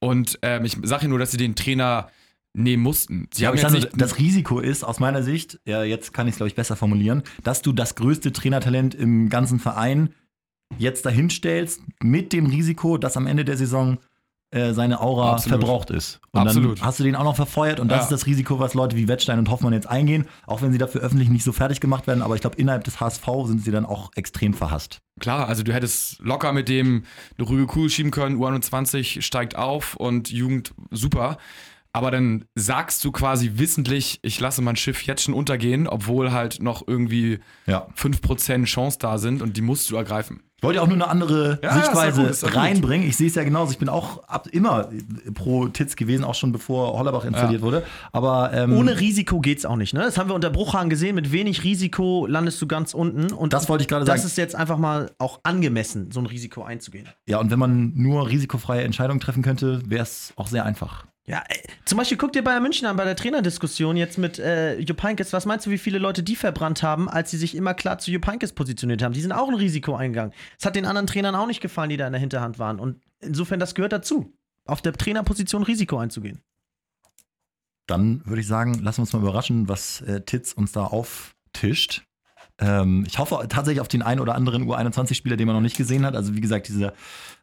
[0.00, 2.08] Und ähm, ich sage nur, dass sie den Trainer
[2.54, 3.28] nehmen mussten.
[3.34, 6.26] Sie Ja, haben jetzt sag, nicht, das Risiko ist aus meiner Sicht, ja, jetzt kann
[6.28, 10.10] ich es, glaube ich, besser formulieren, dass du das größte Trainertalent im ganzen Verein
[10.78, 13.98] jetzt dahin stellst, mit dem Risiko, dass am Ende der Saison
[14.50, 15.58] äh, seine Aura Absolut.
[15.60, 16.20] verbraucht ist.
[16.30, 16.78] Und Absolut.
[16.78, 18.02] dann hast du den auch noch verfeuert und das Ja.
[18.04, 21.00] ist das Risiko, was Leute wie Wettstein und Hoffmann jetzt eingehen, auch wenn sie dafür
[21.00, 23.84] öffentlich nicht so fertig gemacht werden, aber ich glaube, innerhalb des HSV sind sie dann
[23.84, 25.00] auch extrem verhasst.
[25.18, 27.02] klar, also du hättest locker mit dem
[27.36, 31.36] eine ruhige Kugel schieben können, U21 steigt auf und Jugend super.
[31.94, 36.60] Aber dann sagst du quasi wissentlich, ich lasse mein Schiff jetzt schon untergehen, obwohl halt
[36.60, 37.86] noch irgendwie Ja.
[37.96, 40.42] 5% Chance da sind und die musst du ergreifen.
[40.56, 43.06] Ich wollte auch nur eine andere Ja, Sichtweise gut, reinbringen.
[43.06, 43.70] Ich sehe es ja genauso.
[43.72, 44.88] Ich bin auch ab, immer
[45.34, 47.82] pro Titz gewesen, auch schon bevor Hollerbach installiert wurde.
[48.12, 50.00] Aber ähm, Ohne Risiko geht's auch nicht, ne?
[50.00, 51.14] Das haben wir unter Bruchhagen gesehen.
[51.16, 53.32] Mit wenig Risiko landest du ganz unten.
[53.34, 54.26] Und Das wollte ich gerade Das sagen.
[54.26, 57.08] ist jetzt einfach mal auch angemessen, so ein Risiko einzugehen.
[57.26, 61.04] ja, und wenn man nur risikofreie Entscheidungen treffen könnte, wäre es auch sehr einfach.
[61.26, 64.78] Ja, ey, zum Beispiel guck dir Bayern München an bei der Trainerdiskussion jetzt mit äh,
[64.78, 65.32] Jupp Heynckes.
[65.32, 68.10] Was meinst du, wie viele Leute die verbrannt haben, als sie sich immer klar zu
[68.10, 69.14] Jupp Heynckes positioniert haben?
[69.14, 70.34] Die sind auch ein Risiko eingegangen.
[70.58, 72.78] Es hat den anderen Trainern auch nicht gefallen, die da in der Hinterhand waren.
[72.78, 74.34] Und insofern, das gehört dazu,
[74.66, 76.42] auf der Trainerposition Risiko einzugehen.
[77.86, 82.04] Dann würde ich sagen, lassen wir uns mal überraschen, was äh, Titz uns da auftischt.
[82.60, 86.06] Ähm, ich hoffe tatsächlich auf den einen oder anderen U21-Spieler, den man noch nicht gesehen
[86.06, 86.14] hat.
[86.14, 86.92] Also wie gesagt, dieser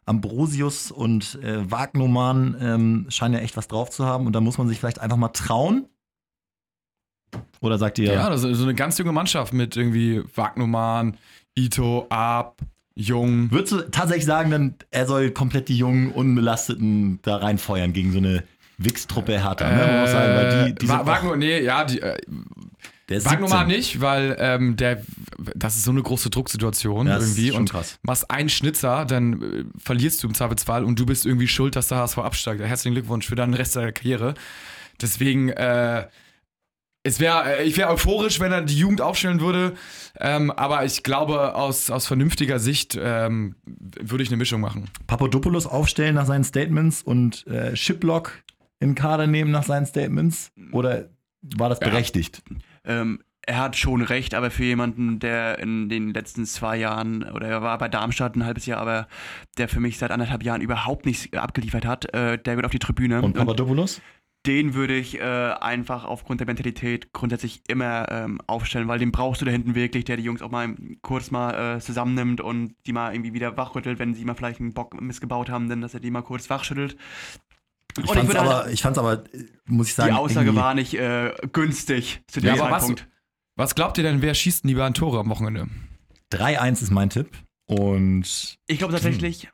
[0.06, 4.26] Ambrosius und äh, Wagnoman ähm, scheinen ja echt was drauf zu haben.
[4.26, 5.86] Und da muss man sich vielleicht einfach mal trauen.
[7.60, 11.16] Oder sagt ihr, Ja, das ist so eine ganz junge Mannschaft mit irgendwie Wagnumann,
[11.56, 12.60] Ito, Ab,
[12.94, 13.50] Jung.
[13.50, 18.18] Würdest du tatsächlich sagen, dann er soll komplett die jungen, unbelasteten da reinfeuern gegen so
[18.18, 18.44] eine
[18.78, 19.70] Wix-Truppe Hertha?
[19.70, 19.86] Ne?
[19.86, 22.18] Man muss sagen, weil die, die sind Wagner, nee, ja, die, äh,
[23.24, 23.68] Wagnumann 17.
[23.68, 25.02] nicht, weil ähm, der,
[25.54, 27.50] das ist so eine große Drucksituation Ja, das ist irgendwie.
[27.50, 27.98] schon und krass.
[28.02, 31.88] machst einen Schnitzer, dann äh, verlierst du im Zweifelsfall und du bist irgendwie schuld, dass
[31.88, 32.60] der HSV absteigt.
[32.62, 34.34] Herzlichen Glückwunsch für deinen Rest deiner Karriere.
[35.00, 36.06] Deswegen, äh,
[37.04, 39.74] es wäre, ich wäre euphorisch, wenn er die Jugend aufstellen würde.
[40.20, 43.56] Ähm, aber ich glaube, aus, aus vernünftiger Sicht ähm,
[44.00, 44.88] würde ich eine Mischung machen.
[45.08, 48.42] Papadopoulos aufstellen nach seinen Statements und äh, Shiplock
[48.78, 50.52] in Kader nehmen nach seinen Statements?
[50.70, 51.08] Oder
[51.56, 51.88] war das Ja.
[52.84, 57.48] Ähm, er hat schon recht, aber für jemanden, der in den letzten zwei Jahren, oder
[57.48, 59.08] er war bei Darmstadt ein halbes Jahr, aber
[59.58, 62.78] der für mich seit anderthalb Jahren überhaupt nichts abgeliefert hat, äh, der wird auf die
[62.78, 63.20] Tribüne.
[63.20, 64.00] Und Papadopoulos?
[64.46, 69.40] den würde ich äh, einfach aufgrund der Mentalität grundsätzlich immer ähm, aufstellen, weil den brauchst
[69.40, 72.92] du da hinten wirklich, der die Jungs auch mal kurz mal äh, zusammennimmt und die
[72.92, 76.00] mal irgendwie wieder wachrüttelt, wenn sie mal vielleicht einen Bock missgebaut haben, dann dass er
[76.00, 76.96] die mal kurz wachschüttelt.
[77.98, 80.74] Ich fand's, würde aber, halt- ich fand's aber, äh, muss ich sagen, die Aussage war
[80.74, 83.08] nicht äh, günstig zu Ja, dem aber was, Zeitpunkt.
[83.56, 85.68] was glaubt ihr denn, wer schießt denn die beiden Tore am Wochenende?
[86.32, 87.30] 3-1 ist mein Tipp.
[87.66, 89.48] Und Ich glaube tatsächlich,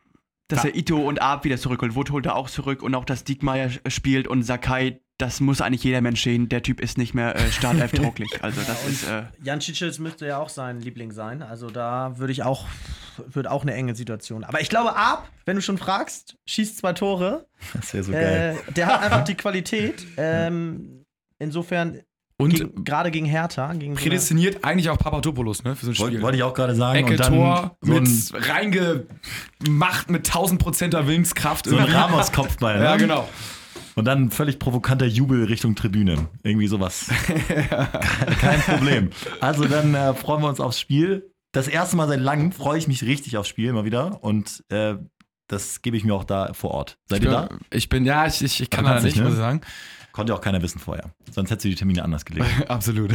[0.49, 1.95] dass er Ito und Ab wieder zurückholt.
[1.95, 5.83] Wood holt er auch zurück und auch, dass Diekmeyer spielt und Sakai, das muss eigentlich
[5.83, 6.49] jeder Mensch sehen.
[6.49, 8.31] Der Typ ist nicht mehr äh, Startelf-tauglich.
[8.43, 9.05] Also das ist...
[9.09, 11.43] Äh, Jan Cicic müsste ja auch sein Liebling sein.
[11.43, 12.67] Also da würde ich auch,
[13.27, 14.45] wird auch eine enge Situation.
[14.45, 17.47] Aber ich glaube, Ab, wenn du schon fragst, schießt zwei Tore.
[17.75, 18.59] das wäre so geil.
[18.69, 20.07] Äh, der hat einfach die Qualität.
[20.17, 21.05] Ähm,
[21.41, 22.01] insofern,
[22.37, 23.73] Und gerade gegen Hertha.
[23.73, 26.23] Gegen so prädestiniert eigentlich auch Papadopoulos, ne, für so ein Spiel.
[26.23, 26.97] Wollte ich auch gerade sagen.
[27.01, 31.67] Ecke, und dann Tor, so mit reingemacht mit 1000%er Willenskraft.
[31.67, 31.87] so ein.
[31.87, 32.81] Ramos-Kopfball.
[32.83, 32.99] Ja, ne?
[32.99, 33.29] genau.
[33.99, 36.29] Und dann völlig provokanter Jubel Richtung Tribüne.
[36.43, 37.09] Irgendwie sowas.
[38.41, 39.11] Kein Problem.
[39.41, 41.33] Also dann äh, freuen wir uns aufs Spiel.
[41.53, 44.23] Das erste Mal seit langem freue ich mich richtig aufs Spiel mal wieder.
[44.23, 44.95] Und äh,
[45.49, 46.99] das gebe ich mir auch da vor Ort.
[47.09, 47.49] Seid ihr da?
[47.71, 49.25] Ich bin, ja, ich, ich, ich kann da nicht, ne?
[49.25, 49.63] muss ich sagen.
[50.13, 51.11] Konnte ja auch keiner wissen vorher.
[51.31, 52.47] Sonst hättest du die Termine anders gelegt.
[52.69, 53.13] Absolut.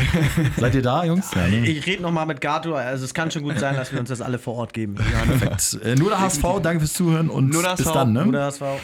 [0.58, 1.32] Seid ihr da, Jungs?
[1.34, 1.66] Ja, ne?
[1.68, 2.76] Ich rede nochmal mit Gato.
[2.76, 4.96] Also es kann schon gut sein, dass wir uns das alle vor Ort geben.
[4.96, 5.80] Perfekt.
[5.86, 7.94] Äh, nur der HSV, danke fürs Zuhören und Nur der bis HSV.
[7.94, 8.14] dann.
[8.14, 8.26] Ne?
[8.26, 8.78] Oder das war